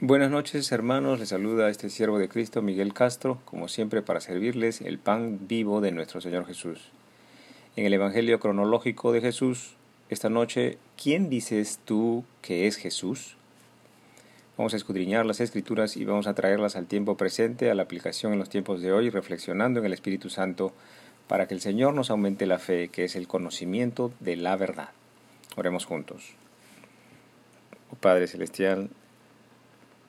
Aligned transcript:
Buenas 0.00 0.30
noches 0.30 0.70
hermanos, 0.72 1.18
les 1.20 1.30
saluda 1.30 1.70
este 1.70 1.88
siervo 1.88 2.18
de 2.18 2.28
Cristo 2.28 2.60
Miguel 2.60 2.92
Castro, 2.92 3.40
como 3.46 3.66
siempre 3.66 4.02
para 4.02 4.20
servirles 4.20 4.82
el 4.82 4.98
pan 4.98 5.48
vivo 5.48 5.80
de 5.80 5.90
nuestro 5.90 6.20
Señor 6.20 6.46
Jesús. 6.46 6.90
En 7.76 7.86
el 7.86 7.94
Evangelio 7.94 8.38
cronológico 8.38 9.12
de 9.12 9.22
Jesús, 9.22 9.74
esta 10.10 10.28
noche, 10.28 10.76
¿quién 11.02 11.30
dices 11.30 11.80
tú 11.82 12.24
que 12.42 12.66
es 12.66 12.76
Jesús? 12.76 13.38
Vamos 14.58 14.74
a 14.74 14.76
escudriñar 14.76 15.24
las 15.24 15.40
escrituras 15.40 15.96
y 15.96 16.04
vamos 16.04 16.26
a 16.26 16.34
traerlas 16.34 16.76
al 16.76 16.88
tiempo 16.88 17.16
presente, 17.16 17.70
a 17.70 17.74
la 17.74 17.84
aplicación 17.84 18.34
en 18.34 18.38
los 18.38 18.50
tiempos 18.50 18.82
de 18.82 18.92
hoy, 18.92 19.08
reflexionando 19.08 19.80
en 19.80 19.86
el 19.86 19.94
Espíritu 19.94 20.28
Santo, 20.28 20.74
para 21.26 21.48
que 21.48 21.54
el 21.54 21.62
Señor 21.62 21.94
nos 21.94 22.10
aumente 22.10 22.44
la 22.44 22.58
fe, 22.58 22.88
que 22.88 23.04
es 23.04 23.16
el 23.16 23.26
conocimiento 23.26 24.12
de 24.20 24.36
la 24.36 24.56
verdad. 24.56 24.90
Oremos 25.56 25.86
juntos. 25.86 26.34
Oh 27.90 27.96
Padre 27.96 28.26
Celestial, 28.26 28.90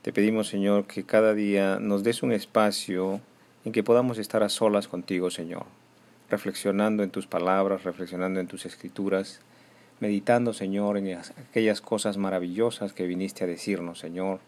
te 0.08 0.14
pedimos, 0.14 0.48
Señor, 0.48 0.88
que 0.88 1.04
cada 1.04 1.34
día 1.34 1.80
nos 1.82 2.02
des 2.02 2.24
un 2.24 2.32
espacio 2.32 3.20
en 3.66 3.74
que 3.74 3.84
podamos 3.84 4.18
estar 4.20 4.42
a 4.42 4.48
solas 4.48 4.88
contigo, 4.88 5.30
Señor, 5.30 5.66
reflexionando 6.30 7.04
en 7.04 7.10
tus 7.10 7.28
palabras, 7.28 7.84
reflexionando 7.84 8.40
en 8.40 8.48
tus 8.48 8.66
escrituras, 8.66 9.42
meditando, 10.00 10.54
Señor, 10.54 10.98
en 10.98 11.20
aquellas 11.50 11.82
cosas 11.82 12.16
maravillosas 12.16 12.94
que 12.94 13.06
viniste 13.06 13.44
a 13.44 13.48
decirnos, 13.48 14.00
Señor, 14.00 14.40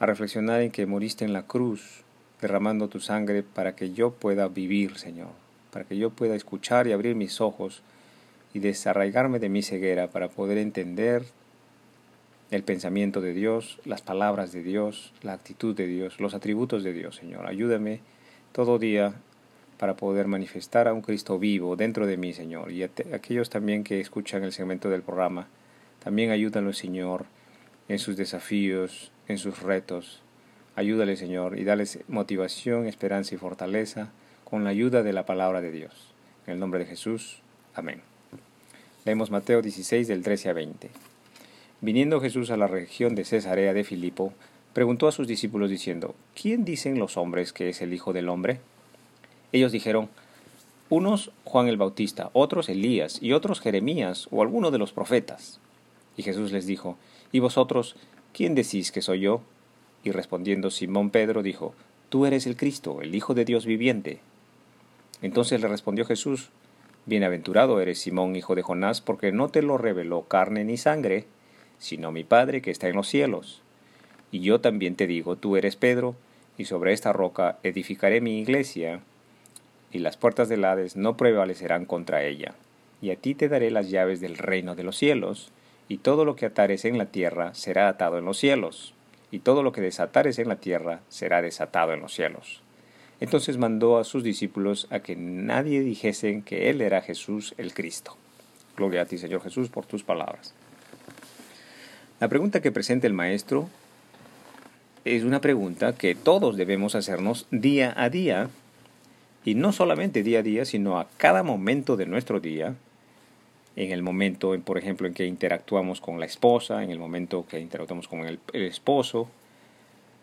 a 0.00 0.06
reflexionar 0.06 0.60
en 0.62 0.72
que 0.72 0.86
moriste 0.86 1.24
en 1.24 1.34
la 1.34 1.46
cruz, 1.46 2.02
derramando 2.40 2.88
tu 2.88 2.98
sangre 2.98 3.44
para 3.44 3.76
que 3.76 3.92
yo 3.92 4.10
pueda 4.10 4.48
vivir, 4.48 4.98
Señor, 4.98 5.30
para 5.70 5.84
que 5.84 5.96
yo 5.96 6.10
pueda 6.10 6.34
escuchar 6.34 6.88
y 6.88 6.92
abrir 6.92 7.14
mis 7.14 7.40
ojos 7.40 7.84
y 8.52 8.58
desarraigarme 8.58 9.38
de 9.38 9.50
mi 9.50 9.62
ceguera 9.62 10.08
para 10.08 10.28
poder 10.28 10.58
entender 10.58 11.22
el 12.50 12.62
pensamiento 12.62 13.20
de 13.20 13.34
Dios, 13.34 13.78
las 13.84 14.00
palabras 14.00 14.52
de 14.52 14.62
Dios, 14.62 15.12
la 15.22 15.34
actitud 15.34 15.76
de 15.76 15.86
Dios, 15.86 16.18
los 16.18 16.34
atributos 16.34 16.82
de 16.82 16.92
Dios, 16.92 17.16
Señor. 17.16 17.46
Ayúdame 17.46 18.00
todo 18.52 18.78
día 18.78 19.14
para 19.78 19.96
poder 19.96 20.26
manifestar 20.26 20.88
a 20.88 20.94
un 20.94 21.02
Cristo 21.02 21.38
vivo 21.38 21.76
dentro 21.76 22.06
de 22.06 22.16
mí, 22.16 22.32
Señor. 22.32 22.72
Y 22.72 22.82
aquellos 22.82 23.50
también 23.50 23.84
que 23.84 24.00
escuchan 24.00 24.44
el 24.44 24.52
segmento 24.52 24.88
del 24.88 25.02
programa, 25.02 25.46
también 26.02 26.30
ayúdalo, 26.30 26.72
Señor, 26.72 27.26
en 27.88 27.98
sus 27.98 28.16
desafíos, 28.16 29.12
en 29.28 29.38
sus 29.38 29.62
retos. 29.62 30.22
Ayúdale, 30.74 31.16
Señor, 31.16 31.58
y 31.58 31.64
dales 31.64 32.00
motivación, 32.08 32.86
esperanza 32.86 33.34
y 33.34 33.38
fortaleza 33.38 34.10
con 34.44 34.64
la 34.64 34.70
ayuda 34.70 35.02
de 35.02 35.12
la 35.12 35.26
palabra 35.26 35.60
de 35.60 35.70
Dios. 35.70 36.14
En 36.46 36.54
el 36.54 36.60
nombre 36.60 36.80
de 36.80 36.86
Jesús. 36.86 37.40
Amén. 37.74 38.00
Leemos 39.04 39.30
Mateo 39.30 39.60
16 39.60 40.08
del 40.08 40.22
13 40.22 40.48
a 40.48 40.52
20. 40.54 41.07
Viniendo 41.80 42.20
Jesús 42.20 42.50
a 42.50 42.56
la 42.56 42.66
región 42.66 43.14
de 43.14 43.24
Cesarea 43.24 43.72
de 43.72 43.84
Filipo, 43.84 44.32
preguntó 44.72 45.06
a 45.06 45.12
sus 45.12 45.28
discípulos 45.28 45.70
diciendo, 45.70 46.16
¿quién 46.40 46.64
dicen 46.64 46.98
los 46.98 47.16
hombres 47.16 47.52
que 47.52 47.68
es 47.68 47.80
el 47.82 47.94
Hijo 47.94 48.12
del 48.12 48.28
Hombre? 48.28 48.60
Ellos 49.52 49.70
dijeron, 49.70 50.08
unos 50.90 51.30
Juan 51.44 51.68
el 51.68 51.76
Bautista, 51.76 52.30
otros 52.32 52.68
Elías 52.68 53.22
y 53.22 53.32
otros 53.32 53.60
Jeremías 53.60 54.26
o 54.30 54.42
alguno 54.42 54.70
de 54.70 54.78
los 54.78 54.92
profetas. 54.92 55.60
Y 56.16 56.24
Jesús 56.24 56.50
les 56.50 56.66
dijo, 56.66 56.96
¿y 57.30 57.38
vosotros 57.38 57.94
quién 58.32 58.56
decís 58.56 58.90
que 58.90 59.02
soy 59.02 59.20
yo? 59.20 59.42
Y 60.02 60.10
respondiendo 60.10 60.70
Simón 60.70 61.10
Pedro 61.10 61.42
dijo, 61.42 61.74
Tú 62.08 62.24
eres 62.24 62.46
el 62.46 62.56
Cristo, 62.56 63.02
el 63.02 63.14
Hijo 63.14 63.34
de 63.34 63.44
Dios 63.44 63.66
viviente. 63.66 64.20
Entonces 65.20 65.60
le 65.60 65.68
respondió 65.68 66.06
Jesús, 66.06 66.48
Bienaventurado 67.06 67.80
eres 67.80 68.00
Simón, 68.00 68.34
hijo 68.34 68.54
de 68.54 68.62
Jonás, 68.62 69.00
porque 69.00 69.30
no 69.30 69.48
te 69.48 69.62
lo 69.62 69.78
reveló 69.78 70.22
carne 70.22 70.64
ni 70.64 70.76
sangre, 70.76 71.26
sino 71.78 72.12
mi 72.12 72.24
Padre 72.24 72.62
que 72.62 72.70
está 72.70 72.88
en 72.88 72.96
los 72.96 73.08
cielos. 73.08 73.62
Y 74.30 74.40
yo 74.40 74.60
también 74.60 74.94
te 74.94 75.06
digo, 75.06 75.36
tú 75.36 75.56
eres 75.56 75.76
Pedro, 75.76 76.14
y 76.56 76.64
sobre 76.64 76.92
esta 76.92 77.12
roca 77.12 77.58
edificaré 77.62 78.20
mi 78.20 78.40
iglesia, 78.40 79.00
y 79.90 79.98
las 79.98 80.16
puertas 80.16 80.48
del 80.48 80.64
Hades 80.64 80.96
no 80.96 81.16
prevalecerán 81.16 81.86
contra 81.86 82.24
ella. 82.24 82.54
Y 83.00 83.10
a 83.10 83.16
ti 83.16 83.34
te 83.34 83.48
daré 83.48 83.70
las 83.70 83.90
llaves 83.90 84.20
del 84.20 84.36
reino 84.36 84.74
de 84.74 84.82
los 84.82 84.96
cielos, 84.96 85.50
y 85.88 85.98
todo 85.98 86.24
lo 86.24 86.36
que 86.36 86.46
atares 86.46 86.84
en 86.84 86.98
la 86.98 87.06
tierra 87.06 87.54
será 87.54 87.88
atado 87.88 88.18
en 88.18 88.24
los 88.24 88.38
cielos, 88.38 88.92
y 89.30 89.38
todo 89.38 89.62
lo 89.62 89.72
que 89.72 89.80
desatares 89.80 90.38
en 90.38 90.48
la 90.48 90.56
tierra 90.56 91.00
será 91.08 91.40
desatado 91.42 91.92
en 91.92 92.00
los 92.00 92.12
cielos. 92.12 92.62
Entonces 93.20 93.56
mandó 93.56 93.98
a 93.98 94.04
sus 94.04 94.22
discípulos 94.22 94.86
a 94.90 95.00
que 95.00 95.16
nadie 95.16 95.80
dijesen 95.80 96.42
que 96.42 96.70
él 96.70 96.80
era 96.80 97.02
Jesús 97.02 97.54
el 97.56 97.74
Cristo. 97.74 98.16
Gloria 98.76 99.02
a 99.02 99.06
ti, 99.06 99.18
Señor 99.18 99.42
Jesús, 99.42 99.70
por 99.70 99.86
tus 99.86 100.04
palabras. 100.04 100.54
La 102.20 102.28
pregunta 102.28 102.60
que 102.60 102.72
presenta 102.72 103.06
el 103.06 103.12
maestro 103.12 103.68
es 105.04 105.22
una 105.22 105.40
pregunta 105.40 105.94
que 105.94 106.16
todos 106.16 106.56
debemos 106.56 106.94
hacernos 106.94 107.46
día 107.50 107.94
a 107.96 108.10
día, 108.10 108.50
y 109.44 109.54
no 109.54 109.72
solamente 109.72 110.22
día 110.22 110.40
a 110.40 110.42
día, 110.42 110.64
sino 110.64 110.98
a 110.98 111.08
cada 111.16 111.42
momento 111.42 111.96
de 111.96 112.06
nuestro 112.06 112.40
día, 112.40 112.74
en 113.76 113.92
el 113.92 114.02
momento, 114.02 114.58
por 114.64 114.76
ejemplo, 114.76 115.06
en 115.06 115.14
que 115.14 115.26
interactuamos 115.26 116.00
con 116.00 116.18
la 116.18 116.26
esposa, 116.26 116.82
en 116.82 116.90
el 116.90 116.98
momento 116.98 117.46
que 117.46 117.60
interactuamos 117.60 118.08
con 118.08 118.26
el, 118.26 118.40
esposo, 118.52 119.28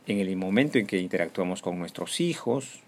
en 0.05 0.19
el 0.19 0.35
momento 0.35 0.77
en 0.77 0.85
que 0.85 0.97
interactuamos 0.97 1.61
con 1.61 1.79
nuestros 1.79 2.19
hijos. 2.19 2.81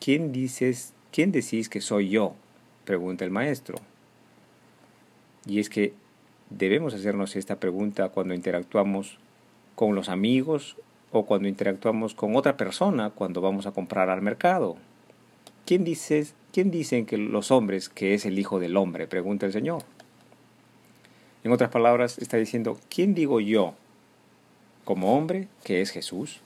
¿Quién 0.00 0.30
dices, 0.30 0.94
quién 1.10 1.32
decís 1.32 1.68
que 1.68 1.80
soy 1.80 2.10
yo? 2.10 2.34
pregunta 2.84 3.24
el 3.24 3.32
maestro. 3.32 3.78
Y 5.44 5.58
es 5.58 5.68
que 5.68 5.92
debemos 6.50 6.94
hacernos 6.94 7.36
esta 7.36 7.56
pregunta 7.56 8.08
cuando 8.08 8.34
interactuamos 8.34 9.18
con 9.74 9.94
los 9.94 10.08
amigos 10.08 10.76
o 11.12 11.24
cuando 11.24 11.48
interactuamos 11.48 12.14
con 12.14 12.36
otra 12.36 12.56
persona 12.56 13.10
cuando 13.10 13.40
vamos 13.40 13.66
a 13.66 13.72
comprar 13.72 14.10
al 14.10 14.22
mercado. 14.22 14.76
¿Quién, 15.66 15.84
dice, 15.84 16.26
¿Quién 16.52 16.70
dicen 16.70 17.06
que 17.06 17.18
los 17.18 17.50
hombres 17.50 17.88
que 17.88 18.14
es 18.14 18.24
el 18.24 18.38
Hijo 18.38 18.58
del 18.58 18.76
Hombre? 18.76 19.06
Pregunta 19.06 19.46
el 19.46 19.52
Señor. 19.52 19.82
En 21.44 21.52
otras 21.52 21.70
palabras, 21.70 22.18
está 22.18 22.36
diciendo, 22.36 22.78
¿quién 22.88 23.14
digo 23.14 23.40
yo 23.40 23.74
como 24.84 25.16
hombre 25.16 25.48
que 25.64 25.80
es 25.80 25.90
Jesús? 25.90 26.40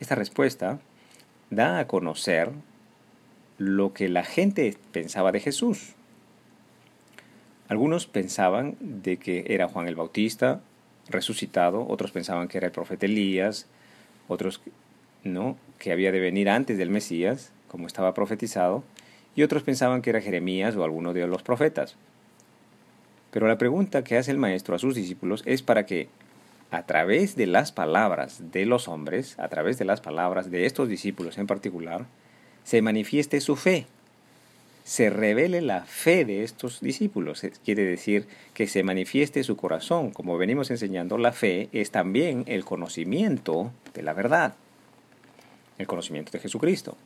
Esta 0.00 0.14
respuesta 0.14 0.80
da 1.50 1.78
a 1.78 1.86
conocer 1.86 2.50
lo 3.58 3.92
que 3.92 4.08
la 4.08 4.24
gente 4.24 4.76
pensaba 4.92 5.30
de 5.30 5.40
Jesús. 5.40 5.94
Algunos 7.68 8.06
pensaban 8.06 8.76
de 8.80 9.16
que 9.16 9.44
era 9.48 9.68
Juan 9.68 9.88
el 9.88 9.96
Bautista 9.96 10.60
resucitado, 11.08 11.86
otros 11.88 12.12
pensaban 12.12 12.48
que 12.48 12.58
era 12.58 12.66
el 12.66 12.72
profeta 12.72 13.06
Elías, 13.06 13.66
otros 14.28 14.60
no, 15.22 15.56
que 15.78 15.92
había 15.92 16.12
de 16.12 16.20
venir 16.20 16.48
antes 16.48 16.78
del 16.78 16.90
Mesías, 16.90 17.52
como 17.68 17.86
estaba 17.86 18.14
profetizado, 18.14 18.84
y 19.34 19.42
otros 19.42 19.62
pensaban 19.62 20.02
que 20.02 20.10
era 20.10 20.20
Jeremías 20.20 20.76
o 20.76 20.84
alguno 20.84 21.12
de 21.12 21.26
los 21.26 21.42
profetas. 21.42 21.96
Pero 23.30 23.48
la 23.48 23.58
pregunta 23.58 24.04
que 24.04 24.16
hace 24.16 24.30
el 24.30 24.38
maestro 24.38 24.76
a 24.76 24.78
sus 24.78 24.94
discípulos 24.94 25.42
es 25.44 25.62
para 25.62 25.86
que 25.86 26.08
a 26.70 26.84
través 26.84 27.36
de 27.36 27.46
las 27.46 27.72
palabras 27.72 28.52
de 28.52 28.66
los 28.66 28.88
hombres, 28.88 29.38
a 29.38 29.48
través 29.48 29.78
de 29.78 29.84
las 29.84 30.00
palabras 30.00 30.50
de 30.50 30.66
estos 30.66 30.88
discípulos 30.88 31.38
en 31.38 31.46
particular, 31.46 32.06
se 32.62 32.82
manifieste 32.82 33.40
su 33.40 33.56
fe, 33.56 33.86
se 34.84 35.08
revele 35.08 35.62
la 35.62 35.84
fe 35.86 36.26
de 36.26 36.44
estos 36.44 36.80
discípulos. 36.80 37.42
Quiere 37.64 37.84
decir 37.84 38.26
que 38.52 38.66
se 38.66 38.82
manifieste 38.82 39.42
su 39.42 39.56
corazón. 39.56 40.10
Como 40.10 40.36
venimos 40.36 40.70
enseñando, 40.70 41.16
la 41.16 41.32
fe 41.32 41.70
es 41.72 41.90
también 41.90 42.44
el 42.46 42.66
conocimiento 42.66 43.72
de 43.94 44.02
la 44.02 44.12
verdad, 44.12 44.54
el 45.78 45.86
conocimiento 45.86 46.32
de 46.32 46.40
Jesucristo. 46.40 46.98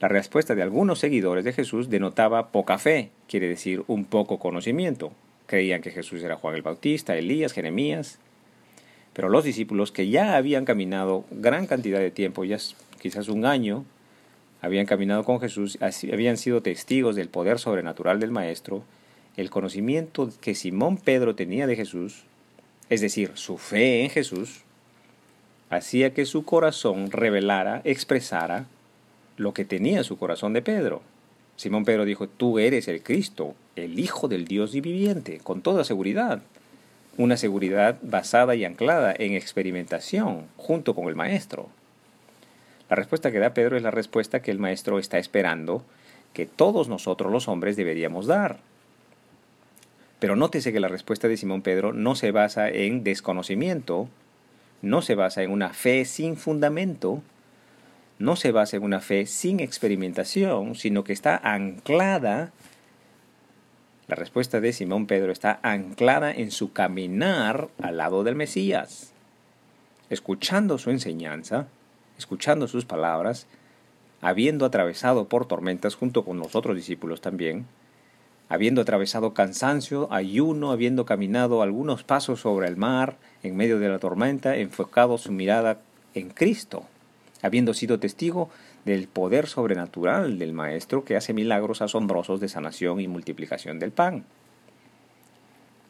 La 0.00 0.08
respuesta 0.08 0.56
de 0.56 0.62
algunos 0.62 0.98
seguidores 0.98 1.44
de 1.44 1.52
Jesús 1.52 1.88
denotaba 1.88 2.48
poca 2.48 2.76
fe, 2.78 3.10
quiere 3.28 3.46
decir 3.46 3.84
un 3.86 4.04
poco 4.04 4.40
conocimiento. 4.40 5.12
Creían 5.46 5.82
que 5.82 5.92
Jesús 5.92 6.24
era 6.24 6.34
Juan 6.34 6.56
el 6.56 6.62
Bautista, 6.62 7.14
Elías, 7.16 7.52
Jeremías. 7.52 8.18
Pero 9.12 9.28
los 9.28 9.44
discípulos 9.44 9.92
que 9.92 10.08
ya 10.08 10.36
habían 10.36 10.64
caminado 10.64 11.24
gran 11.30 11.68
cantidad 11.68 12.00
de 12.00 12.10
tiempo, 12.10 12.42
ya 12.42 12.58
quizás 13.00 13.28
un 13.28 13.44
año, 13.44 13.84
habían 14.62 14.86
caminado 14.86 15.24
con 15.24 15.40
Jesús, 15.40 15.76
habían 16.12 16.36
sido 16.36 16.62
testigos 16.62 17.16
del 17.16 17.28
poder 17.28 17.58
sobrenatural 17.58 18.20
del 18.20 18.30
Maestro, 18.30 18.84
el 19.36 19.50
conocimiento 19.50 20.30
que 20.40 20.54
Simón 20.54 20.96
Pedro 20.96 21.34
tenía 21.34 21.66
de 21.66 21.76
Jesús, 21.76 22.22
es 22.88 23.00
decir, 23.00 23.32
su 23.34 23.58
fe 23.58 24.04
en 24.04 24.10
Jesús, 24.10 24.62
hacía 25.68 26.14
que 26.14 26.26
su 26.26 26.44
corazón 26.44 27.10
revelara, 27.10 27.82
expresara 27.84 28.66
lo 29.36 29.52
que 29.52 29.64
tenía 29.64 30.04
su 30.04 30.16
corazón 30.16 30.52
de 30.52 30.62
Pedro. 30.62 31.02
Simón 31.56 31.84
Pedro 31.84 32.04
dijo, 32.04 32.28
tú 32.28 32.58
eres 32.58 32.86
el 32.86 33.02
Cristo, 33.02 33.54
el 33.74 33.98
Hijo 33.98 34.28
del 34.28 34.46
Dios 34.46 34.72
viviente, 34.72 35.40
con 35.42 35.62
toda 35.62 35.84
seguridad. 35.84 36.40
Una 37.16 37.36
seguridad 37.36 37.98
basada 38.02 38.54
y 38.54 38.64
anclada 38.64 39.14
en 39.18 39.32
experimentación 39.32 40.46
junto 40.56 40.94
con 40.94 41.08
el 41.08 41.16
Maestro. 41.16 41.68
La 42.92 42.96
respuesta 42.96 43.32
que 43.32 43.38
da 43.38 43.54
Pedro 43.54 43.78
es 43.78 43.82
la 43.82 43.90
respuesta 43.90 44.42
que 44.42 44.50
el 44.50 44.58
maestro 44.58 44.98
está 44.98 45.16
esperando 45.16 45.82
que 46.34 46.44
todos 46.44 46.88
nosotros 46.90 47.32
los 47.32 47.48
hombres 47.48 47.74
deberíamos 47.74 48.26
dar. 48.26 48.58
Pero 50.18 50.36
nótese 50.36 50.74
que 50.74 50.78
la 50.80 50.88
respuesta 50.88 51.26
de 51.26 51.38
Simón 51.38 51.62
Pedro 51.62 51.94
no 51.94 52.14
se 52.16 52.32
basa 52.32 52.68
en 52.68 53.02
desconocimiento, 53.02 54.10
no 54.82 55.00
se 55.00 55.14
basa 55.14 55.42
en 55.42 55.52
una 55.52 55.72
fe 55.72 56.04
sin 56.04 56.36
fundamento, 56.36 57.22
no 58.18 58.36
se 58.36 58.52
basa 58.52 58.76
en 58.76 58.82
una 58.82 59.00
fe 59.00 59.24
sin 59.24 59.60
experimentación, 59.60 60.74
sino 60.74 61.02
que 61.02 61.14
está 61.14 61.38
anclada, 61.38 62.52
la 64.06 64.16
respuesta 64.16 64.60
de 64.60 64.74
Simón 64.74 65.06
Pedro 65.06 65.32
está 65.32 65.60
anclada 65.62 66.30
en 66.30 66.50
su 66.50 66.74
caminar 66.74 67.70
al 67.80 67.96
lado 67.96 68.22
del 68.22 68.34
Mesías, 68.34 69.14
escuchando 70.10 70.76
su 70.76 70.90
enseñanza, 70.90 71.68
escuchando 72.22 72.66
sus 72.68 72.84
palabras, 72.84 73.46
habiendo 74.20 74.64
atravesado 74.64 75.28
por 75.28 75.46
tormentas 75.46 75.94
junto 75.94 76.24
con 76.24 76.38
los 76.38 76.54
otros 76.54 76.76
discípulos 76.76 77.20
también, 77.20 77.66
habiendo 78.48 78.80
atravesado 78.80 79.34
cansancio, 79.34 80.12
ayuno, 80.12 80.70
habiendo 80.72 81.04
caminado 81.04 81.62
algunos 81.62 82.04
pasos 82.04 82.40
sobre 82.40 82.68
el 82.68 82.76
mar 82.76 83.18
en 83.42 83.56
medio 83.56 83.78
de 83.78 83.88
la 83.88 83.98
tormenta, 83.98 84.56
enfocado 84.56 85.18
su 85.18 85.32
mirada 85.32 85.80
en 86.14 86.30
Cristo 86.30 86.86
habiendo 87.42 87.74
sido 87.74 87.98
testigo 87.98 88.48
del 88.84 89.08
poder 89.08 89.46
sobrenatural 89.46 90.38
del 90.38 90.52
Maestro 90.52 91.04
que 91.04 91.16
hace 91.16 91.34
milagros 91.34 91.82
asombrosos 91.82 92.40
de 92.40 92.48
sanación 92.48 93.00
y 93.00 93.08
multiplicación 93.08 93.78
del 93.78 93.90
pan. 93.90 94.24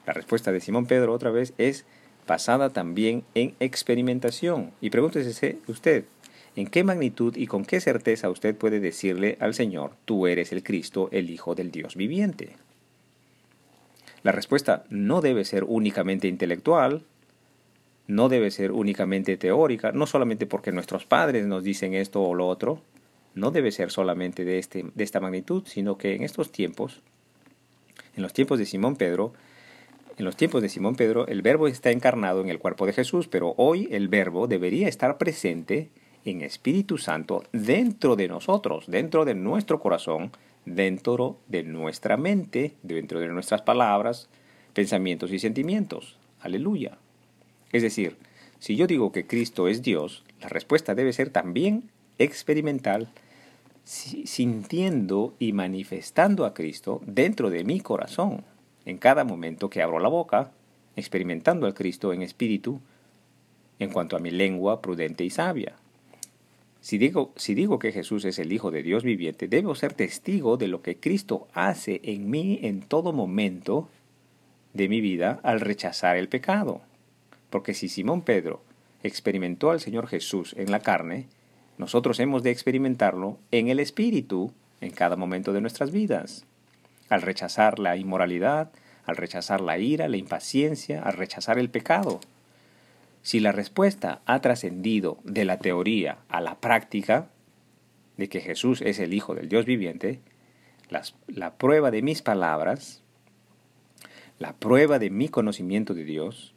La 0.07 0.15
respuesta 0.15 0.51
de 0.51 0.61
Simón 0.61 0.87
Pedro 0.87 1.13
otra 1.13 1.31
vez 1.31 1.53
es 1.59 1.85
basada 2.27 2.71
también 2.71 3.23
en 3.35 3.55
experimentación. 3.61 4.73
Y 4.81 4.91
pregúntese 4.91 5.59
usted, 5.69 6.05
¿en 6.57 6.67
qué 6.67 6.85
magnitud 6.85 7.37
y 7.37 7.47
con 7.47 7.65
qué 7.65 7.81
certeza 7.81 8.31
usted 8.31 8.57
puede 8.57 8.81
decirle 8.81 9.37
al 9.41 9.55
Señor, 9.55 9.93
tú 10.05 10.27
eres 10.27 10.53
el 10.53 10.63
Cristo, 10.63 11.09
el 11.13 11.31
Hijo 11.31 11.55
del 11.55 11.71
Dios 11.71 11.97
viviente? 11.97 12.57
La 14.23 14.33
respuesta 14.33 14.85
no 14.89 15.21
debe 15.21 15.45
ser 15.45 15.65
únicamente 15.65 16.29
intelectual, 16.29 17.05
no 18.07 18.29
debe 18.29 18.51
ser 18.51 18.73
únicamente 18.73 19.37
teórica, 19.37 19.93
no 19.93 20.07
solamente 20.07 20.47
porque 20.47 20.73
nuestros 20.73 21.07
padres 21.07 21.47
nos 21.47 21.65
dicen 21.65 21.95
esto 21.95 22.23
o 22.23 22.35
lo 22.35 22.47
otro, 22.47 22.81
no 23.35 23.51
debe 23.51 23.73
ser 23.73 23.91
solamente 23.91 24.45
de, 24.45 24.59
este, 24.59 24.85
de 24.95 25.05
esta 25.05 25.21
magnitud, 25.21 25.65
sino 25.67 25.97
que 25.97 26.15
en 26.15 26.23
estos 26.23 26.53
tiempos, 26.53 27.03
en 28.15 28.23
los 28.23 28.33
tiempos 28.33 28.59
de 28.59 28.67
Simón 28.67 28.97
Pedro, 28.97 29.33
en 30.19 30.25
los 30.25 30.37
tiempos 30.37 30.63
de 30.63 30.69
Simón 30.69 30.95
Pedro, 30.95 31.27
el 31.27 31.43
verbo 31.43 31.67
está 31.67 31.91
encarnado 31.91 32.43
en 32.43 32.49
el 32.49 32.59
cuerpo 32.59 32.87
de 32.87 32.93
Jesús, 32.93 33.29
pero 33.29 33.55
hoy 33.57 33.89
el 33.91 34.09
verbo 34.09 34.47
debería 34.47 34.89
estar 34.89 35.17
presente 35.17 35.89
en 36.25 36.43
Espíritu 36.43 36.99
Santo 36.99 37.45
dentro 37.53 38.17
de 38.17 38.29
nosotros, 38.29 38.87
dentro 38.87 39.25
de 39.25 39.35
nuestro 39.35 39.81
corazón, 39.81 40.33
dentro 40.65 41.39
de 41.49 41.63
nuestra 41.63 42.17
mente, 42.17 42.75
dentro 42.83 43.21
de 43.21 43.29
nuestras 43.29 43.63
palabras, 43.63 44.29
pensamientos 44.75 45.33
y 45.33 45.39
sentimientos. 45.39 46.17
Aleluya. 46.41 46.99
Es 47.73 47.83
decir, 47.83 48.17
si 48.59 48.77
yo 48.77 48.87
digo 48.87 49.13
que 49.13 49.27
Cristo 49.27 49.69
es 49.69 49.83
Dios, 49.83 50.23
la 50.41 50.49
respuesta 50.49 50.95
debe 50.95 51.13
ser 51.13 51.31
también 51.31 51.91
experimental, 52.19 53.09
sintiendo 53.85 55.35
y 55.39 55.53
manifestando 55.53 56.45
a 56.45 56.55
Cristo 56.55 57.01
dentro 57.05 57.51
de 57.51 57.65
mi 57.65 57.81
corazón, 57.81 58.45
en 58.85 58.99
cada 58.99 59.25
momento 59.25 59.71
que 59.71 59.83
abro 59.83 59.99
la 59.99 60.09
boca, 60.09 60.53
experimentando 60.95 61.67
al 61.67 61.75
Cristo 61.75 62.13
en 62.13 62.23
espíritu, 62.23 62.81
en 63.79 63.91
cuanto 63.91 64.17
a 64.17 64.21
mi 64.21 64.31
lengua 64.31 64.81
prudente 64.81 65.25
y 65.25 65.31
sabia. 65.31 65.75
Si 66.83 66.99
digo, 66.99 67.33
si 67.37 67.55
digo 67.55 67.79
que 67.79 67.93
Jesús 67.93 68.25
es 68.25 68.41
el 68.41 68.53
Hijo 68.53 68.73
de 68.73 68.83
Dios 68.83 69.05
viviente, 69.05 69.47
debo 69.47 69.77
ser 69.77 69.95
testigo 69.95 70.57
de 70.57 70.67
lo 70.67 70.83
que 70.83 70.99
Cristo 70.99 71.47
hace 71.55 72.01
en 72.03 72.29
mí 72.29 72.59
en 72.63 72.83
todo 72.83 73.13
momento 73.13 73.89
de 74.75 74.89
mi 74.89 75.01
vida 75.01 75.39
al 75.45 75.61
rechazar 75.61 76.17
el 76.17 76.29
pecado. 76.29 76.81
Porque 77.51 77.73
si 77.73 77.89
Simón 77.89 78.23
Pedro 78.23 78.65
experimentó 79.05 79.71
al 79.71 79.79
Señor 79.79 80.09
Jesús 80.09 80.57
en 80.59 80.73
la 80.73 80.81
carne, 80.81 81.29
nosotros 81.79 82.19
hemos 82.19 82.43
de 82.43 82.51
experimentarlo 82.51 83.39
en 83.53 83.69
el 83.69 83.79
Espíritu 83.79 84.53
en 84.81 84.91
cada 84.91 85.15
momento 85.15 85.53
de 85.53 85.61
nuestras 85.61 85.93
vidas. 85.93 86.47
Al 87.09 87.23
rechazar 87.23 87.79
la 87.79 87.97
inmoralidad, 87.97 88.73
al 89.07 89.17
rechazar 89.17 89.61
la 89.61 89.79
ira, 89.79 90.09
la 90.09 90.17
impaciencia, 90.17 91.01
al 91.01 91.13
rechazar 91.13 91.61
el 91.61 91.71
pecado. 91.71 92.19
Si 93.23 93.41
la 93.41 93.53
respuesta 93.53 94.21
ha 94.27 94.41
trascendido 94.41 95.19
de 95.25 95.45
la 95.45 95.59
teoría 95.59 96.19
a 96.29 96.41
la 96.41 96.61
práctica, 96.61 97.31
de 98.17 98.29
que 98.29 98.41
Jesús 98.41 98.83
es 98.83 98.99
el 98.99 99.15
Hijo 99.15 99.35
del 99.35 99.49
Dios 99.49 99.65
viviente, 99.65 100.21
la 101.27 101.55
prueba 101.55 101.91
de 101.91 102.03
mis 102.03 102.21
palabras, 102.21 103.03
la 104.39 104.55
prueba 104.55 104.99
de 104.99 105.09
mi 105.09 105.29
conocimiento 105.29 105.95
de 105.95 106.05
Dios, 106.05 106.55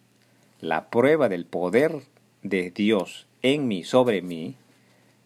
la 0.59 0.89
prueba 0.89 1.29
del 1.29 1.45
poder 1.45 2.01
de 2.41 2.71
Dios 2.71 3.27
en 3.41 3.67
mí, 3.67 3.83
sobre 3.83 4.21
mí, 4.21 4.55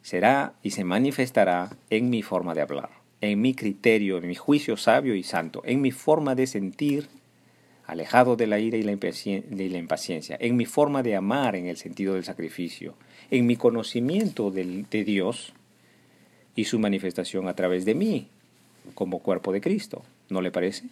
será 0.01 0.53
y 0.61 0.71
se 0.71 0.83
manifestará 0.83 1.69
en 1.89 2.09
mi 2.09 2.21
forma 2.21 2.53
de 2.53 2.61
hablar, 2.61 2.89
en 3.21 3.41
mi 3.41 3.53
criterio, 3.53 4.17
en 4.17 4.27
mi 4.27 4.35
juicio 4.35 4.75
sabio 4.77 5.15
y 5.15 5.23
santo, 5.23 5.61
en 5.65 5.81
mi 5.81 5.91
forma 5.91 6.35
de 6.35 6.47
sentir, 6.47 7.07
alejado 7.89 8.35
de 8.35 8.47
la 8.47 8.59
ira 8.59 8.77
y 8.77 8.83
la 8.83 8.91
impaciencia, 8.91 10.37
en 10.39 10.55
mi 10.55 10.65
forma 10.65 11.01
de 11.01 11.15
amar 11.15 11.55
en 11.55 11.65
el 11.65 11.77
sentido 11.77 12.13
del 12.13 12.23
sacrificio, 12.23 12.93
en 13.31 13.47
mi 13.47 13.55
conocimiento 13.55 14.51
de 14.51 15.03
Dios 15.03 15.53
y 16.55 16.65
su 16.65 16.77
manifestación 16.77 17.47
a 17.47 17.55
través 17.55 17.85
de 17.85 17.95
mí 17.95 18.27
como 18.93 19.19
cuerpo 19.19 19.51
de 19.51 19.61
Cristo. 19.61 20.03
¿No 20.29 20.41
le 20.41 20.51
parece? 20.51 20.83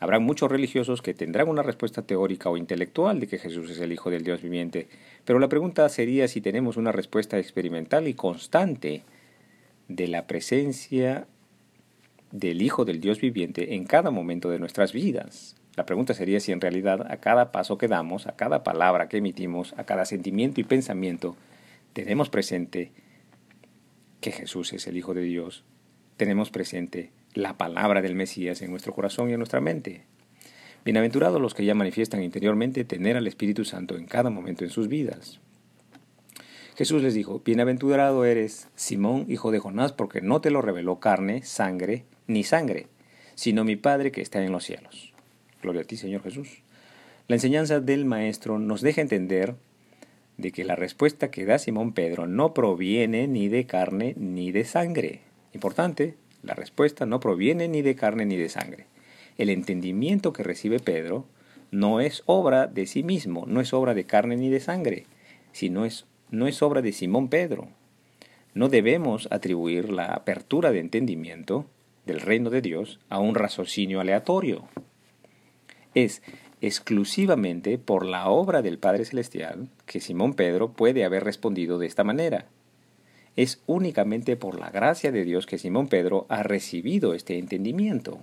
Habrá 0.00 0.18
muchos 0.18 0.50
religiosos 0.50 1.02
que 1.02 1.14
tendrán 1.14 1.48
una 1.48 1.62
respuesta 1.62 2.02
teórica 2.02 2.48
o 2.48 2.56
intelectual 2.56 3.20
de 3.20 3.28
que 3.28 3.38
Jesús 3.38 3.70
es 3.70 3.78
el 3.80 3.92
Hijo 3.92 4.10
del 4.10 4.24
Dios 4.24 4.42
viviente, 4.42 4.88
pero 5.24 5.38
la 5.38 5.48
pregunta 5.48 5.88
sería 5.88 6.26
si 6.26 6.40
tenemos 6.40 6.76
una 6.78 6.90
respuesta 6.90 7.38
experimental 7.38 8.08
y 8.08 8.14
constante 8.14 9.02
de 9.88 10.08
la 10.08 10.26
presencia 10.26 11.26
del 12.32 12.62
Hijo 12.62 12.84
del 12.84 13.00
Dios 13.00 13.20
viviente 13.20 13.74
en 13.74 13.84
cada 13.84 14.10
momento 14.10 14.48
de 14.48 14.58
nuestras 14.58 14.92
vidas. 14.92 15.59
La 15.80 15.86
pregunta 15.86 16.12
sería 16.12 16.40
si 16.40 16.52
en 16.52 16.60
realidad 16.60 17.10
a 17.10 17.16
cada 17.20 17.52
paso 17.52 17.78
que 17.78 17.88
damos, 17.88 18.26
a 18.26 18.36
cada 18.36 18.62
palabra 18.62 19.08
que 19.08 19.16
emitimos, 19.16 19.72
a 19.78 19.84
cada 19.84 20.04
sentimiento 20.04 20.60
y 20.60 20.64
pensamiento, 20.64 21.36
tenemos 21.94 22.28
presente 22.28 22.92
que 24.20 24.30
Jesús 24.30 24.74
es 24.74 24.86
el 24.86 24.98
Hijo 24.98 25.14
de 25.14 25.22
Dios, 25.22 25.64
tenemos 26.18 26.50
presente 26.50 27.12
la 27.32 27.56
palabra 27.56 28.02
del 28.02 28.14
Mesías 28.14 28.60
en 28.60 28.70
nuestro 28.70 28.92
corazón 28.92 29.30
y 29.30 29.32
en 29.32 29.38
nuestra 29.38 29.62
mente. 29.62 30.04
Bienaventurados 30.84 31.40
los 31.40 31.54
que 31.54 31.64
ya 31.64 31.74
manifiestan 31.74 32.22
interiormente 32.22 32.84
tener 32.84 33.16
al 33.16 33.26
Espíritu 33.26 33.64
Santo 33.64 33.96
en 33.96 34.04
cada 34.04 34.28
momento 34.28 34.64
en 34.64 34.70
sus 34.70 34.86
vidas. 34.86 35.40
Jesús 36.76 37.02
les 37.02 37.14
dijo, 37.14 37.40
Bienaventurado 37.42 38.26
eres, 38.26 38.68
Simón, 38.74 39.24
hijo 39.30 39.50
de 39.50 39.60
Jonás, 39.60 39.92
porque 39.92 40.20
no 40.20 40.42
te 40.42 40.50
lo 40.50 40.60
reveló 40.60 41.00
carne, 41.00 41.42
sangre, 41.42 42.04
ni 42.26 42.44
sangre, 42.44 42.88
sino 43.34 43.64
mi 43.64 43.76
Padre 43.76 44.12
que 44.12 44.20
está 44.20 44.44
en 44.44 44.52
los 44.52 44.64
cielos. 44.64 45.09
Gloria 45.62 45.82
a 45.82 45.84
ti, 45.84 45.96
Señor 45.96 46.22
Jesús. 46.22 46.62
La 47.28 47.36
enseñanza 47.36 47.80
del 47.80 48.04
Maestro 48.04 48.58
nos 48.58 48.80
deja 48.80 49.00
entender 49.00 49.54
de 50.36 50.52
que 50.52 50.64
la 50.64 50.74
respuesta 50.74 51.30
que 51.30 51.44
da 51.44 51.58
Simón 51.58 51.92
Pedro 51.92 52.26
no 52.26 52.54
proviene 52.54 53.28
ni 53.28 53.48
de 53.48 53.66
carne 53.66 54.14
ni 54.16 54.52
de 54.52 54.64
sangre. 54.64 55.20
Importante, 55.52 56.16
la 56.42 56.54
respuesta 56.54 57.06
no 57.06 57.20
proviene 57.20 57.68
ni 57.68 57.82
de 57.82 57.94
carne 57.94 58.24
ni 58.24 58.36
de 58.36 58.48
sangre. 58.48 58.86
El 59.36 59.50
entendimiento 59.50 60.32
que 60.32 60.42
recibe 60.42 60.80
Pedro 60.80 61.26
no 61.70 62.00
es 62.00 62.22
obra 62.26 62.66
de 62.66 62.86
sí 62.86 63.02
mismo, 63.02 63.44
no 63.46 63.60
es 63.60 63.72
obra 63.72 63.94
de 63.94 64.04
carne 64.04 64.36
ni 64.36 64.48
de 64.48 64.60
sangre, 64.60 65.06
sino 65.52 65.84
es, 65.84 66.06
no 66.30 66.46
es 66.46 66.62
obra 66.62 66.82
de 66.82 66.92
Simón 66.92 67.28
Pedro. 67.28 67.68
No 68.54 68.68
debemos 68.68 69.28
atribuir 69.30 69.90
la 69.90 70.06
apertura 70.06 70.72
de 70.72 70.80
entendimiento 70.80 71.66
del 72.06 72.20
reino 72.20 72.50
de 72.50 72.62
Dios 72.62 72.98
a 73.08 73.18
un 73.20 73.34
raciocinio 73.34 74.00
aleatorio. 74.00 74.64
Es 75.94 76.22
exclusivamente 76.60 77.78
por 77.78 78.04
la 78.04 78.28
obra 78.28 78.62
del 78.62 78.78
Padre 78.78 79.04
Celestial 79.04 79.68
que 79.86 80.00
Simón 80.00 80.34
Pedro 80.34 80.72
puede 80.72 81.04
haber 81.04 81.24
respondido 81.24 81.78
de 81.78 81.86
esta 81.86 82.04
manera. 82.04 82.46
Es 83.36 83.62
únicamente 83.66 84.36
por 84.36 84.58
la 84.58 84.70
gracia 84.70 85.12
de 85.12 85.24
Dios 85.24 85.46
que 85.46 85.58
Simón 85.58 85.88
Pedro 85.88 86.26
ha 86.28 86.42
recibido 86.42 87.14
este 87.14 87.38
entendimiento. 87.38 88.20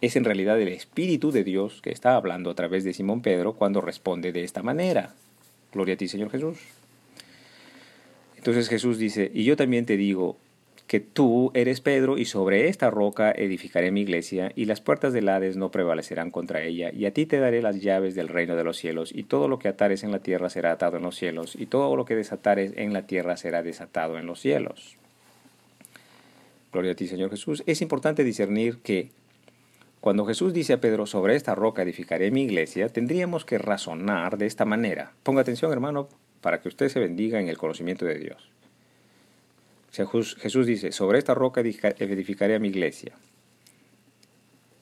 Es 0.00 0.16
en 0.16 0.24
realidad 0.24 0.60
el 0.60 0.68
Espíritu 0.68 1.30
de 1.30 1.44
Dios 1.44 1.82
que 1.82 1.90
está 1.90 2.16
hablando 2.16 2.50
a 2.50 2.54
través 2.54 2.84
de 2.84 2.94
Simón 2.94 3.20
Pedro 3.20 3.54
cuando 3.54 3.80
responde 3.80 4.32
de 4.32 4.44
esta 4.44 4.62
manera. 4.62 5.14
Gloria 5.72 5.94
a 5.94 5.98
ti, 5.98 6.08
Señor 6.08 6.30
Jesús. 6.30 6.58
Entonces 8.36 8.68
Jesús 8.70 8.96
dice, 8.96 9.30
y 9.34 9.44
yo 9.44 9.56
también 9.56 9.84
te 9.84 9.98
digo, 9.98 10.38
que 10.90 10.98
tú 10.98 11.52
eres 11.54 11.80
Pedro 11.80 12.18
y 12.18 12.24
sobre 12.24 12.66
esta 12.66 12.90
roca 12.90 13.30
edificaré 13.30 13.92
mi 13.92 14.00
iglesia 14.00 14.50
y 14.56 14.64
las 14.64 14.80
puertas 14.80 15.12
del 15.12 15.28
Hades 15.28 15.56
no 15.56 15.70
prevalecerán 15.70 16.32
contra 16.32 16.64
ella 16.64 16.90
y 16.92 17.06
a 17.06 17.12
ti 17.12 17.26
te 17.26 17.38
daré 17.38 17.62
las 17.62 17.80
llaves 17.80 18.16
del 18.16 18.26
reino 18.26 18.56
de 18.56 18.64
los 18.64 18.76
cielos 18.76 19.12
y 19.14 19.22
todo 19.22 19.46
lo 19.46 19.60
que 19.60 19.68
atares 19.68 20.02
en 20.02 20.10
la 20.10 20.18
tierra 20.18 20.50
será 20.50 20.72
atado 20.72 20.96
en 20.96 21.04
los 21.04 21.14
cielos 21.14 21.54
y 21.54 21.66
todo 21.66 21.94
lo 21.94 22.06
que 22.06 22.16
desatares 22.16 22.72
en 22.74 22.92
la 22.92 23.06
tierra 23.06 23.36
será 23.36 23.62
desatado 23.62 24.18
en 24.18 24.26
los 24.26 24.40
cielos. 24.40 24.96
Gloria 26.72 26.90
a 26.90 26.94
ti 26.96 27.06
Señor 27.06 27.30
Jesús. 27.30 27.62
Es 27.66 27.82
importante 27.82 28.24
discernir 28.24 28.78
que 28.78 29.10
Cuando 30.00 30.26
Jesús 30.26 30.52
dice 30.52 30.72
a 30.72 30.80
Pedro, 30.80 31.06
sobre 31.06 31.36
esta 31.36 31.54
roca 31.54 31.82
edificaré 31.82 32.32
mi 32.32 32.42
iglesia, 32.42 32.88
tendríamos 32.88 33.44
que 33.44 33.58
razonar 33.58 34.38
de 34.38 34.46
esta 34.46 34.64
manera. 34.64 35.12
Ponga 35.22 35.42
atención, 35.42 35.70
hermano, 35.70 36.08
para 36.40 36.60
que 36.60 36.66
usted 36.66 36.88
se 36.88 36.98
bendiga 36.98 37.38
en 37.38 37.46
el 37.48 37.58
conocimiento 37.58 38.06
de 38.06 38.18
Dios. 38.18 38.49
Jesús 39.92 40.66
dice, 40.66 40.92
sobre 40.92 41.18
esta 41.18 41.34
roca 41.34 41.60
edificaré 41.60 42.54
a 42.54 42.58
mi 42.58 42.68
iglesia. 42.68 43.12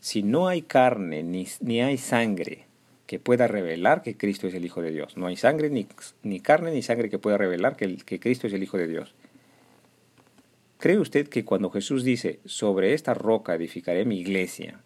Si 0.00 0.22
no 0.22 0.48
hay 0.48 0.62
carne 0.62 1.22
ni, 1.22 1.80
hay 1.80 1.98
sangre 1.98 2.66
que 3.06 3.18
pueda 3.18 3.48
revelar 3.48 4.02
que 4.02 4.16
Cristo 4.16 4.46
es 4.46 4.54
el 4.54 4.64
Hijo 4.64 4.82
de 4.82 4.90
Dios, 4.90 5.16
no 5.16 5.26
hay 5.26 5.36
sangre 5.36 5.70
ni, 5.70 5.86
ni 6.22 6.40
carne 6.40 6.72
ni 6.72 6.82
sangre 6.82 7.08
que 7.08 7.18
pueda 7.18 7.38
revelar 7.38 7.76
que, 7.76 7.96
que 7.96 8.20
Cristo 8.20 8.46
es 8.46 8.52
el 8.52 8.62
Hijo 8.62 8.76
de 8.76 8.86
Dios. 8.86 9.14
¿Cree 10.78 10.98
usted 10.98 11.28
que 11.28 11.44
cuando 11.44 11.70
Jesús 11.70 12.04
dice, 12.04 12.38
sobre 12.44 12.94
esta 12.94 13.12
roca 13.14 13.54
edificaré 13.54 14.04
mi 14.04 14.20
iglesia, 14.20 14.80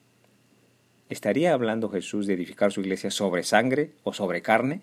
¿estaría 1.10 1.52
hablando 1.52 1.90
Jesús 1.90 2.26
de 2.26 2.34
edificar 2.34 2.72
su 2.72 2.80
iglesia 2.80 3.10
sobre 3.10 3.42
sangre 3.42 3.90
o 4.02 4.12
sobre 4.14 4.40
carne 4.40 4.80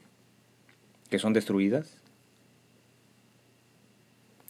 que 1.10 1.18
son 1.18 1.34
destruidas? 1.34 1.99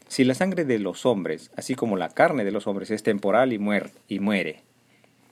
Si 0.10 0.24
la 0.24 0.34
sangre 0.34 0.66
de 0.66 0.80
los 0.80 1.06
hombres, 1.06 1.51
así 1.56 1.75
como 1.75 1.96
la 1.96 2.10
carne 2.10 2.44
de 2.44 2.51
los 2.51 2.66
hombres, 2.66 2.89
es 2.89 3.04
temporal 3.04 3.54
y, 3.54 3.60
y 4.08 4.20
muere, 4.20 4.63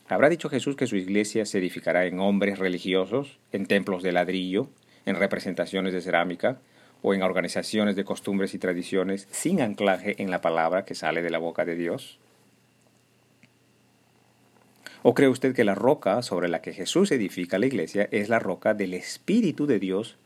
¿habrá 0.07 0.29
dicho 0.29 0.49
Jesús 0.49 0.75
que 0.75 0.85
su 0.85 0.95
iglesia 0.95 1.47
se 1.47 1.57
edificará 1.57 2.05
en 2.05 2.19
hombres 2.19 2.59
religiosos, 2.59 3.39
en 3.51 3.65
templos 3.65 4.03
de 4.03 4.11
ladrillo, 4.11 4.69
en 5.07 5.15
representaciones 5.15 5.93
de 5.93 6.01
cerámica, 6.01 6.59
o 7.01 7.15
en 7.15 7.23
organizaciones 7.23 7.95
de 7.95 8.05
costumbres 8.05 8.53
y 8.53 8.59
tradiciones 8.59 9.27
sin 9.31 9.61
anclaje 9.61 10.21
en 10.21 10.29
la 10.29 10.41
palabra 10.41 10.85
que 10.85 10.93
sale 10.93 11.23
de 11.23 11.31
la 11.31 11.39
boca 11.39 11.65
de 11.65 11.75
Dios? 11.75 12.19
¿O 15.01 15.15
cree 15.15 15.29
usted 15.29 15.55
que 15.55 15.63
la 15.63 15.73
roca 15.73 16.21
sobre 16.21 16.49
la 16.49 16.61
que 16.61 16.73
Jesús 16.73 17.11
edifica 17.11 17.57
la 17.57 17.65
iglesia 17.65 18.07
es 18.11 18.29
la 18.29 18.37
roca 18.37 18.75
del 18.75 18.93
Espíritu 18.93 19.65
de 19.65 19.79
Dios 19.79 20.17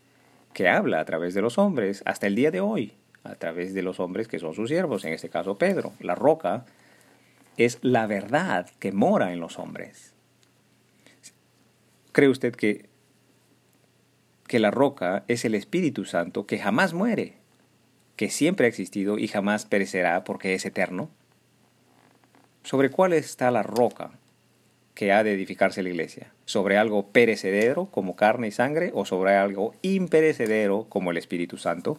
que 0.53 0.67
habla 0.67 0.99
a 0.99 1.05
través 1.05 1.33
de 1.33 1.41
los 1.41 1.57
hombres 1.57 2.03
hasta 2.05 2.27
el 2.27 2.35
día 2.35 2.51
de 2.51 2.59
hoy, 2.59 2.93
a 3.23 3.35
través 3.35 3.73
de 3.73 3.81
los 3.81 3.99
hombres 3.99 4.27
que 4.27 4.39
son 4.39 4.53
sus 4.53 4.69
siervos, 4.69 5.05
en 5.05 5.13
este 5.13 5.29
caso 5.29 5.57
Pedro? 5.57 5.93
La 5.99 6.15
roca 6.15 6.65
es 7.57 7.79
la 7.81 8.07
verdad 8.07 8.69
que 8.79 8.91
mora 8.91 9.33
en 9.33 9.39
los 9.39 9.59
hombres. 9.59 10.13
¿Cree 12.11 12.29
usted 12.29 12.55
que 12.55 12.89
que 14.51 14.59
la 14.59 14.69
roca 14.69 15.23
es 15.29 15.45
el 15.45 15.55
Espíritu 15.55 16.03
Santo 16.03 16.45
que 16.45 16.59
jamás 16.59 16.93
muere, 16.93 17.35
que 18.17 18.29
siempre 18.29 18.65
ha 18.65 18.69
existido 18.69 19.17
y 19.17 19.29
jamás 19.29 19.65
perecerá 19.65 20.25
porque 20.25 20.53
es 20.53 20.65
eterno? 20.65 21.09
¿Sobre 22.63 22.89
cuál 22.89 23.13
está 23.13 23.49
la 23.49 23.63
roca 23.63 24.11
que 24.93 25.13
ha 25.13 25.23
de 25.23 25.31
edificarse 25.31 25.83
la 25.83 25.89
iglesia? 25.89 26.33
¿Sobre 26.43 26.77
algo 26.77 27.07
perecedero 27.07 27.85
como 27.85 28.17
carne 28.17 28.49
y 28.49 28.51
sangre 28.51 28.91
o 28.93 29.05
sobre 29.05 29.37
algo 29.37 29.73
imperecedero 29.83 30.85
como 30.89 31.11
el 31.11 31.17
Espíritu 31.17 31.55
Santo? 31.55 31.97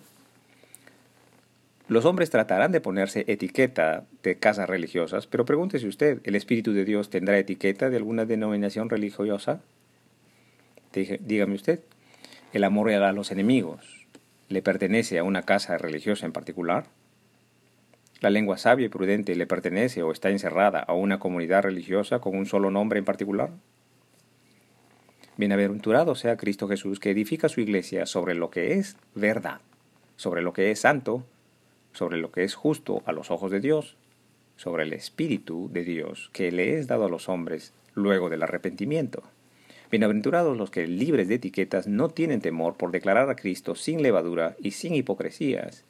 Los 1.92 2.06
hombres 2.06 2.30
tratarán 2.30 2.72
de 2.72 2.80
ponerse 2.80 3.26
etiqueta 3.28 4.06
de 4.22 4.38
casas 4.38 4.66
religiosas, 4.66 5.26
pero 5.26 5.44
pregúntese 5.44 5.86
usted, 5.86 6.22
¿el 6.24 6.36
Espíritu 6.36 6.72
de 6.72 6.86
Dios 6.86 7.10
tendrá 7.10 7.36
etiqueta 7.36 7.90
de 7.90 7.98
alguna 7.98 8.24
denominación 8.24 8.88
religiosa? 8.88 9.60
Dígame 10.94 11.54
usted. 11.54 11.80
¿El 12.54 12.64
amor 12.64 12.90
a 12.90 13.12
los 13.12 13.30
enemigos 13.30 14.06
le 14.48 14.62
pertenece 14.62 15.18
a 15.18 15.22
una 15.22 15.42
casa 15.42 15.76
religiosa 15.76 16.24
en 16.24 16.32
particular? 16.32 16.86
¿La 18.22 18.30
lengua 18.30 18.56
sabia 18.56 18.86
y 18.86 18.88
prudente 18.88 19.36
le 19.36 19.46
pertenece 19.46 20.02
o 20.02 20.12
está 20.12 20.30
encerrada 20.30 20.80
a 20.80 20.94
una 20.94 21.18
comunidad 21.18 21.64
religiosa 21.64 22.20
con 22.20 22.38
un 22.38 22.46
solo 22.46 22.70
nombre 22.70 23.00
en 23.00 23.04
particular? 23.04 23.50
Bienaventurado 25.36 26.14
sea 26.14 26.38
Cristo 26.38 26.68
Jesús 26.68 27.00
que 27.00 27.10
edifica 27.10 27.50
su 27.50 27.60
iglesia 27.60 28.06
sobre 28.06 28.34
lo 28.34 28.48
que 28.48 28.78
es 28.78 28.96
verdad, 29.14 29.60
sobre 30.16 30.40
lo 30.40 30.54
que 30.54 30.70
es 30.70 30.80
santo, 30.80 31.26
sobre 31.92 32.18
lo 32.18 32.32
que 32.32 32.44
es 32.44 32.54
justo 32.54 33.02
a 33.06 33.12
los 33.12 33.30
ojos 33.30 33.50
de 33.50 33.60
Dios, 33.60 33.96
sobre 34.56 34.84
el 34.84 34.92
Espíritu 34.92 35.70
de 35.72 35.84
Dios 35.84 36.30
que 36.32 36.52
le 36.52 36.78
es 36.78 36.86
dado 36.86 37.06
a 37.06 37.08
los 37.08 37.28
hombres 37.28 37.72
luego 37.94 38.30
del 38.30 38.42
arrepentimiento. 38.42 39.22
Bienaventurados 39.90 40.56
los 40.56 40.70
que, 40.70 40.86
libres 40.86 41.28
de 41.28 41.34
etiquetas, 41.34 41.86
no 41.86 42.08
tienen 42.08 42.40
temor 42.40 42.76
por 42.76 42.92
declarar 42.92 43.28
a 43.28 43.36
Cristo 43.36 43.74
sin 43.74 44.02
levadura 44.02 44.56
y 44.58 44.70
sin 44.70 44.94
hipocresías, 44.94 45.84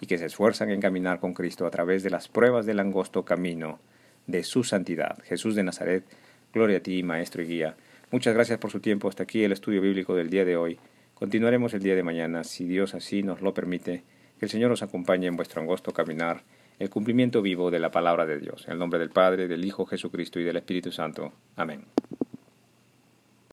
y 0.00 0.06
que 0.06 0.18
se 0.18 0.26
esfuerzan 0.26 0.70
en 0.70 0.80
caminar 0.80 1.18
con 1.18 1.34
Cristo 1.34 1.66
a 1.66 1.70
través 1.70 2.02
de 2.02 2.10
las 2.10 2.28
pruebas 2.28 2.66
del 2.66 2.78
angosto 2.78 3.24
camino 3.24 3.80
de 4.26 4.44
su 4.44 4.62
santidad. 4.62 5.18
Jesús 5.24 5.56
de 5.56 5.64
Nazaret, 5.64 6.04
gloria 6.52 6.78
a 6.78 6.80
ti, 6.80 7.02
Maestro 7.02 7.42
y 7.42 7.46
Guía. 7.46 7.76
Muchas 8.12 8.34
gracias 8.34 8.58
por 8.58 8.70
su 8.70 8.80
tiempo. 8.80 9.08
Hasta 9.08 9.24
aquí 9.24 9.42
el 9.42 9.52
estudio 9.52 9.80
bíblico 9.80 10.14
del 10.14 10.30
día 10.30 10.44
de 10.44 10.56
hoy. 10.56 10.78
Continuaremos 11.14 11.74
el 11.74 11.82
día 11.82 11.96
de 11.96 12.02
mañana, 12.02 12.44
si 12.44 12.64
Dios 12.64 12.94
así 12.94 13.22
nos 13.22 13.40
lo 13.40 13.54
permite. 13.54 14.04
Que 14.42 14.46
el 14.46 14.50
Señor 14.50 14.72
os 14.72 14.82
acompañe 14.82 15.28
en 15.28 15.36
vuestro 15.36 15.60
angosto 15.60 15.92
caminar, 15.92 16.42
el 16.80 16.90
cumplimiento 16.90 17.42
vivo 17.42 17.70
de 17.70 17.78
la 17.78 17.92
palabra 17.92 18.26
de 18.26 18.40
Dios. 18.40 18.64
En 18.66 18.72
el 18.72 18.78
nombre 18.80 18.98
del 18.98 19.10
Padre, 19.10 19.46
del 19.46 19.64
Hijo 19.64 19.86
Jesucristo 19.86 20.40
y 20.40 20.42
del 20.42 20.56
Espíritu 20.56 20.90
Santo. 20.90 21.32
Amén. 21.54 21.84